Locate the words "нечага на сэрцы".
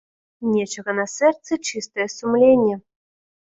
0.53-1.59